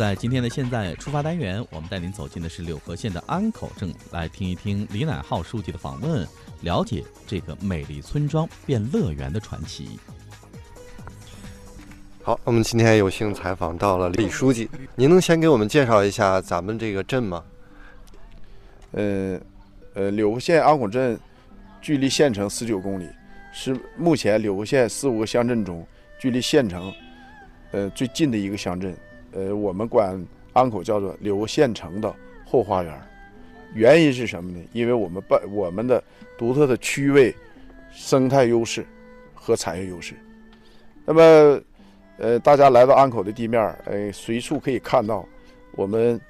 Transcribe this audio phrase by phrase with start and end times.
[0.00, 6.26] 在今天的现在出发单元，我们带您走进的是柳河县的安口镇，来听一听李乃浩书记的访问，
[6.62, 10.00] 了解这个美丽村庄变乐园的传奇。
[12.22, 17.44] 好，我们今天有幸采访到了李书记，您能先给我们介绍一下咱们这个镇吗？
[18.92, 19.38] 呃，
[19.92, 21.20] 呃，柳河县安口镇
[21.82, 23.06] 距离县城十九公里，
[23.52, 25.86] 是目前柳河县四五个乡镇中
[26.18, 26.90] 距离县城
[27.72, 28.96] 呃最近的一个乡镇。
[29.32, 32.14] 呃，我们管安口叫做柳县城的
[32.44, 33.00] 后花园。
[33.72, 34.58] 原因是什么呢？
[34.72, 36.02] 因为我们办我们的
[36.36, 37.34] 独特的区位、
[37.92, 38.84] 生态优势
[39.32, 40.14] 和产业优势。
[41.04, 41.60] 那么，
[42.18, 45.24] 呃，大家来到安口的地面，呃，随处可以看到
[45.72, 46.20] 我们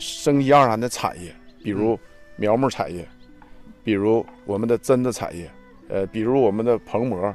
[0.00, 1.32] 生机盎然的产业，
[1.62, 1.96] 比如
[2.34, 3.06] 苗木产业，
[3.84, 5.48] 比如我们的榛子产业，
[5.88, 7.32] 呃，比如我们的棚膜，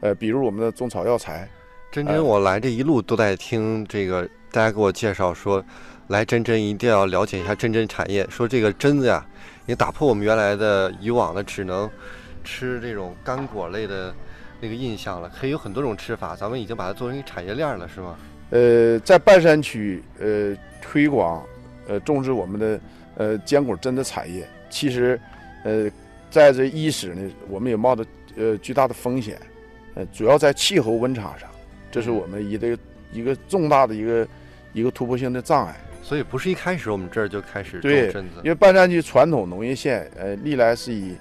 [0.00, 1.48] 呃，比如我们的中草药材。
[1.92, 5.64] 真真，我来这一路都在听这个，大家给我介绍说，
[6.08, 8.26] 来真真一定要了解一下真真产业。
[8.28, 9.26] 说这个榛子呀，
[9.64, 11.90] 也打破我们原来的以往的只能
[12.44, 14.14] 吃这种干果类的
[14.60, 16.36] 那个印象了，可以有很多种吃法。
[16.36, 18.14] 咱们已经把它做成一产业链了，是吗？
[18.50, 21.42] 呃，在半山区，呃，推广
[21.88, 22.80] 呃种植我们的
[23.16, 25.18] 呃坚果榛子产业，其实
[25.64, 25.90] 呃
[26.30, 28.04] 在这伊始呢，我们也冒着
[28.36, 29.40] 呃巨大的风险，
[29.94, 31.48] 呃，主要在气候温差上。
[31.90, 32.78] 这是我们一个
[33.12, 34.28] 一个重大的一个
[34.72, 38.40] 一个突破性的障碍，所以不是一开始我们这儿就开始种榛子。
[38.42, 41.16] 因为半山区传统农业县，呃，历来是以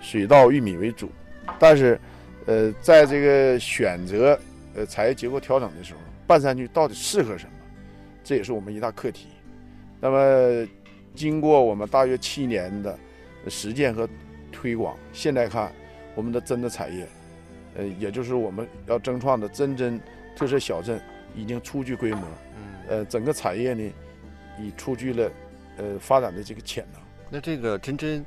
[0.00, 1.10] 水稻、玉米为主，
[1.58, 1.98] 但是，
[2.46, 4.38] 呃，在这个选择
[4.74, 7.52] 呃产业结构调整的时候，半山区到底适合什么，
[8.22, 9.28] 这也是我们一大课题。
[10.00, 10.66] 那么，
[11.14, 12.98] 经过我们大约七年的
[13.48, 14.08] 实践和
[14.50, 15.72] 推广，现在看
[16.14, 17.06] 我们的榛子产业。
[17.76, 20.00] 呃，也就是我们要争创的真真
[20.36, 21.00] 特色小镇
[21.34, 22.20] 已经初具规模，
[22.56, 23.92] 嗯，呃，整个产业呢，
[24.58, 25.30] 已出具了
[25.76, 27.00] 呃发展的这个潜能。
[27.30, 28.24] 那这个真真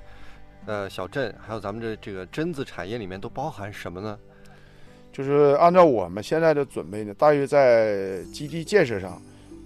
[0.66, 4.18] 呃小镇，还有咱们的这个榛子产业里面都包含什么呢？
[5.12, 9.22] 就是按照我们现在的准备呢，大约在基地建设上，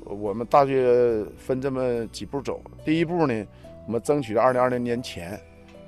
[0.05, 2.61] 我们大约分这么几步走。
[2.85, 3.45] 第一步呢，
[3.85, 5.39] 我们争取在二零二零年前，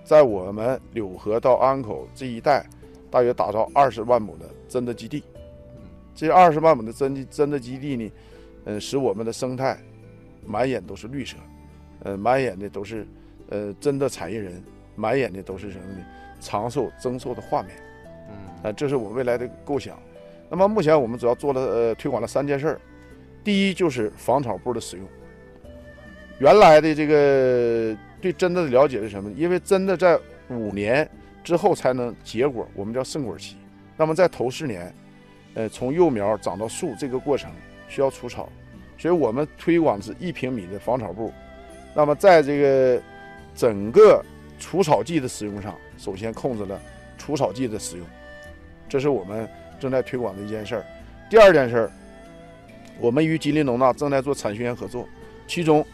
[0.03, 2.65] 在我们柳河到安口这一带。
[3.11, 5.23] 大约打造二十万亩的榛子基地，
[6.15, 8.11] 这二十万亩的榛子榛子基地呢，
[8.65, 9.77] 嗯，使我们的生态
[10.45, 11.37] 满眼都是绿色，
[12.03, 13.07] 呃，满眼的都是
[13.49, 14.63] 呃真的产业人，
[14.95, 16.05] 满眼的都是什么呢？
[16.39, 17.75] 长寿增寿的画面，
[18.29, 19.97] 嗯，啊，这是我未来的构想。
[20.49, 22.81] 那么目前我们主要做了呃推广了三件事儿，
[23.43, 25.05] 第一就是防草布的使用。
[26.39, 29.31] 原来的这个对榛子的了解是什么？
[29.31, 30.19] 因为真的在
[30.49, 31.09] 五年。
[31.43, 33.57] 之后才能结果，我们叫盛果期。
[33.97, 34.95] 那么在头四年，
[35.55, 37.51] 呃，从幼苗长到树这个过程
[37.87, 38.49] 需要除草，
[38.97, 41.31] 所以我们推广是一平米的防草布。
[41.95, 43.01] 那么在这个
[43.55, 44.23] 整个
[44.59, 46.79] 除草剂的使用上，首先控制了
[47.17, 48.05] 除草剂的使用，
[48.89, 49.47] 这是我们
[49.79, 50.85] 正在推广的一件事儿。
[51.29, 51.91] 第二件事儿，
[52.99, 55.07] 我们与吉林农大正在做产学研合作，
[55.47, 55.85] 其中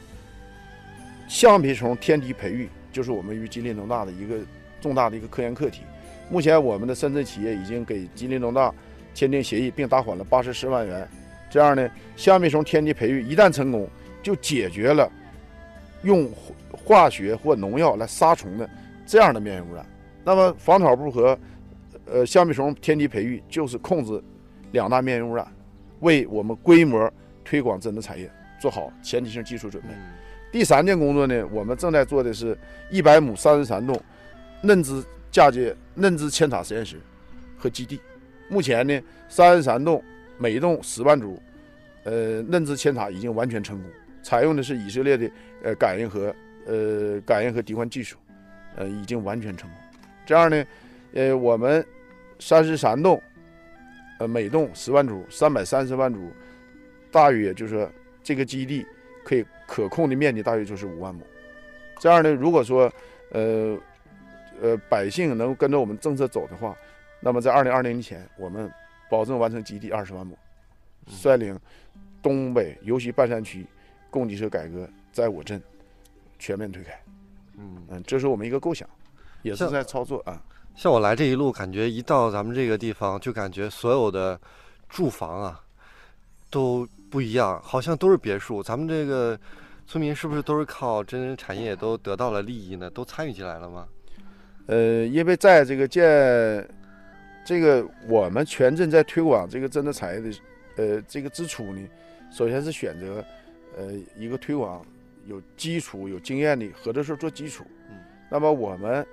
[1.28, 4.38] 橡皮虫天敌培育就是我们与吉林农大的一个。
[4.82, 5.82] 重大的一个科研课题，
[6.30, 8.74] 目前我们的深圳企业已经给吉林农大
[9.14, 11.06] 签订协议，并打款了八十四万元。
[11.50, 13.88] 这样呢，橡皮虫天敌培育一旦成功，
[14.22, 15.12] 就解决了
[16.04, 16.30] 用
[16.72, 18.70] 化学或农药来杀虫的
[19.06, 19.86] 这样的面源污染。
[20.24, 21.38] 那么防草布和
[22.06, 24.22] 呃橡皮虫天敌培育就是控制
[24.72, 25.48] 两大面源污染，
[26.02, 27.12] 为我们规模
[27.44, 28.30] 推广榛子产业
[28.60, 29.90] 做好前提性技术准备。
[30.52, 32.58] 第三件工作呢，我们正在做的是
[32.90, 34.00] 一百亩三十三栋。
[34.62, 36.98] 嫩枝嫁接嫩枝扦插实验室
[37.58, 37.98] 和基地，
[38.50, 40.04] 目前呢，三十三栋，
[40.40, 41.40] 每栋十万株，
[42.04, 43.92] 呃，嫩枝扦插已经完全成功，
[44.24, 45.30] 采用的是以色列的
[45.64, 46.34] 呃感应和
[46.66, 48.18] 呃感应和滴灌技术，
[48.76, 49.78] 呃，已经完全成功。
[50.26, 50.66] 这样呢，
[51.14, 51.86] 呃，我们
[52.40, 53.22] 三十三栋，
[54.18, 56.32] 呃，每栋十万株，三百三十万株，
[57.12, 57.88] 大约就是
[58.24, 58.84] 这个基地
[59.24, 61.22] 可以可控的面积大约就是五万亩。
[62.00, 62.92] 这样呢，如果说
[63.32, 63.78] 呃。
[64.62, 66.76] 呃，百姓能跟着我们政策走的话，
[67.22, 68.70] 那么在二零二零年前，我们
[69.10, 70.38] 保证完成基地二十万亩，
[71.08, 71.60] 率领
[72.22, 73.66] 东北，尤其半山区
[74.10, 75.62] 供给侧改革在我镇
[76.38, 76.92] 全面推开。
[77.58, 78.88] 嗯嗯，这是我们一个构想，
[79.42, 80.42] 也是在操作啊。
[80.76, 84.40] 像我来这一路，感觉一到咱们这个地方，就感觉所有的
[84.88, 85.60] 住房啊
[86.50, 88.64] 都不一样，好像都是别墅。
[88.64, 89.38] 咱们这个
[89.86, 92.90] 村民是不是都是靠真人产业都得到了利益呢？
[92.90, 93.88] 都参与进来了吗？
[94.68, 96.06] 呃，因为在这个建
[97.50, 100.40] 这个我们全镇在推广这个榛子产业的
[100.76, 101.90] 呃这个之初呢，
[102.32, 103.26] 首先是选择
[103.76, 104.86] 呃一个推广
[105.26, 107.66] 有基础、有经验的合作社做基础。
[107.90, 107.98] 嗯，
[108.30, 109.04] 那么我们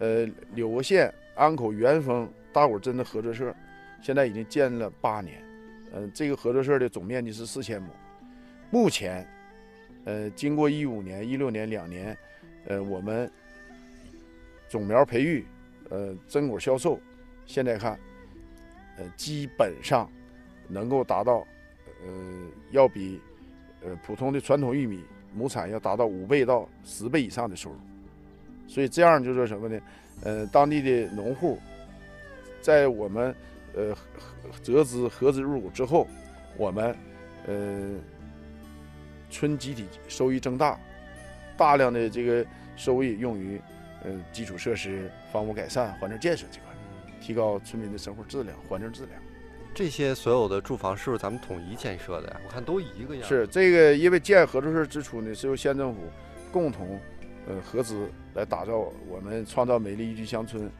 [0.00, 3.54] 呃柳河县安口元丰大果针的合作社
[4.02, 5.40] 现在已经建了八年，
[5.94, 7.88] 嗯、这个合作社的总面积是四千亩，
[8.68, 9.24] 目前
[10.06, 12.18] 呃经过一五年、一六年两年，
[12.66, 13.30] 呃我们
[14.68, 15.44] 种苗培育、
[15.88, 16.98] 呃真果销售，
[17.46, 17.98] 现在看，
[18.98, 20.10] 呃基本上
[20.68, 21.46] 能够达到，
[22.04, 23.20] 呃要比
[23.82, 25.02] 呃普通的传统玉米
[25.34, 27.76] 亩产要达到五倍到十倍以上的收入，
[28.66, 29.80] 所以这样就说什么呢？
[30.22, 31.58] 呃，当地的农户
[32.62, 33.34] 在我们
[33.74, 33.94] 呃
[34.64, 36.08] 合资合资入股之后，
[36.56, 36.96] 我们
[37.46, 37.94] 呃
[39.30, 40.80] 村集体收益增大，
[41.56, 42.44] 大量的这个
[42.76, 43.60] 收益用于
[44.04, 46.65] 呃基础设施、房屋改善、环境建设这块，
[47.26, 49.20] 提高村民的生活质量、环境质量。
[49.74, 52.40] 这些所有的住房是不是咱们统一建设的呀？
[52.46, 53.28] 我看都一个样。
[53.28, 56.02] 是这个，因为建合作社之初呢，是由县政府
[56.52, 57.00] 共同
[57.48, 60.70] 呃合资来打造我们创造美丽宜居乡村，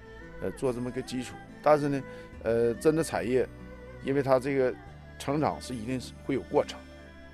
[0.40, 1.34] 呃做这么个基础。
[1.64, 2.02] 但是呢，
[2.44, 3.44] 呃真的产业，
[4.04, 4.72] 因为它这个
[5.18, 6.78] 成长是一定是会有过程，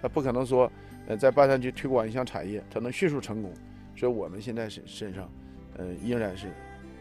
[0.01, 0.73] 那不可能说
[1.07, 3.53] 呃在半山区推广一项产业，它能迅速成功。
[3.95, 5.31] 所以我们现在身身上，
[5.77, 6.47] 呃仍然是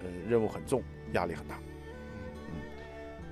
[0.03, 0.83] 呃任务很重，
[1.13, 1.57] 压力很大。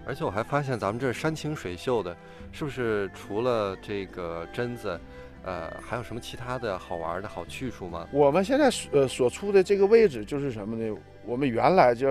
[0.09, 2.17] 而且我还发现咱们这山清水秀的，
[2.51, 4.99] 是不是除了这个榛子，
[5.43, 8.07] 呃，还有什么其他的好玩的好去处吗？
[8.11, 10.97] 我们现在所呃所处的这个位置就是什么呢？
[11.27, 12.07] 我们原来叫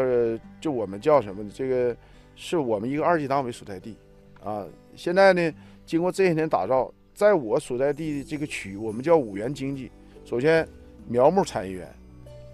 [0.60, 1.50] 就我们叫什么呢？
[1.52, 1.96] 这个
[2.36, 3.98] 是我们一个二级党委所在地
[4.44, 4.64] 啊。
[4.94, 5.52] 现在呢，
[5.84, 9.90] 经过这些年打造，在我所在地的这个区域，我们叫五园经济。
[10.24, 10.64] 首先，
[11.08, 11.94] 苗木产业园，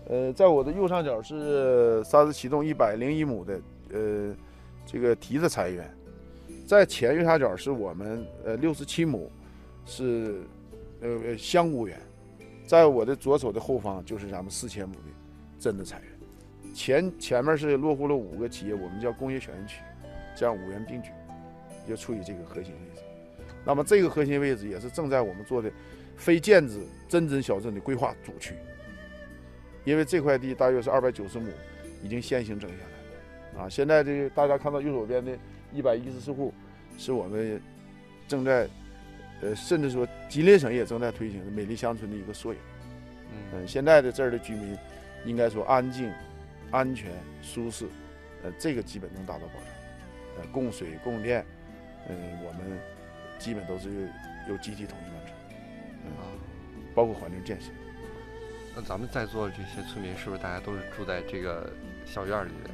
[0.09, 3.61] 呃，在我的右上角是三十七栋一百零一亩的
[3.93, 4.35] 呃
[4.87, 5.95] 这个提子产业园，
[6.67, 9.31] 在前右下角是我们呃六十七亩
[9.87, 10.43] 是
[11.01, 11.99] 呃香菇园。
[12.67, 15.01] 在我的左手的后方就是咱们四千亩的
[15.59, 19.83] 真的产业园，前前面是落户了五个企业，我们叫工业小园区，
[20.35, 21.11] 这样五园并举，
[21.87, 23.03] 就处于这个核心位置。
[23.67, 25.71] 那么这个核心位置也是正在我们做的
[26.17, 28.55] 非建制真真小镇的规划主区，
[29.85, 31.51] 因为这块地大约是二百九十亩，
[32.03, 32.94] 已经先行整下来
[33.59, 33.69] 啊。
[33.69, 35.37] 现在这个大家看到右手边的
[35.73, 36.53] 一百一十四户，
[36.99, 37.61] 是我们
[38.27, 38.69] 正在
[39.43, 42.59] 呃，甚至说吉林省也正在推行的美丽乡村的一个缩影。
[43.33, 44.77] 嗯嗯，现在的这儿的居民，
[45.25, 46.13] 应该说安静、
[46.71, 47.11] 安全、
[47.43, 47.87] 舒适，
[48.43, 49.65] 呃，这个基本能达到保障。
[50.37, 51.45] 呃，供水、供电，
[52.09, 52.79] 嗯、我们
[53.39, 54.09] 基本都是
[54.49, 55.35] 由集体统一完成，
[56.05, 56.23] 嗯，啊，
[56.95, 57.71] 包括环境建设。
[58.75, 61.71] 那咱们在座的这些村民，是不是大家都是住在这个
[62.05, 62.71] 小院儿里的？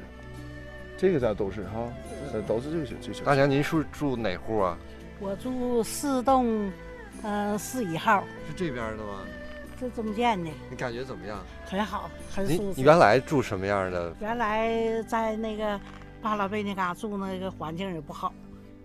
[1.00, 1.90] 这个咱都是哈，
[2.30, 4.76] 呃，都是这个小这个小大娘，您是住哪户啊？
[5.18, 6.70] 我住四栋，
[7.22, 9.22] 呃，四一号，是这边的吗？
[9.80, 11.42] 这中间的你感觉怎么样？
[11.64, 12.74] 很好，很舒服。
[12.76, 14.14] 你原来住什么样的？
[14.20, 15.80] 原来在那个
[16.20, 18.30] 巴拉贝那嘎住那个环境也不好，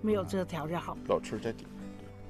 [0.01, 0.97] 没有这条件好。
[1.09, 1.67] 老村在底。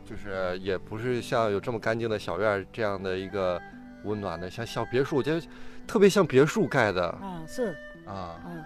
[0.04, 3.62] 就是也不是像有这么干净的小院儿这样的一个
[4.04, 5.40] 温暖的，像小别墅，我觉得
[5.86, 7.78] 特别像别墅盖的嗯，是，
[8.08, 8.42] 啊。
[8.48, 8.64] 嗯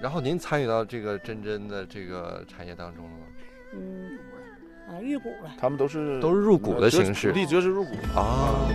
[0.00, 3.26] 然后您参与到这个真真的这个产业当中了吗？
[3.74, 4.18] 嗯，
[4.88, 5.52] 啊，入股了。
[5.58, 8.66] 他们都是都是入股的形式土地折实入股啊。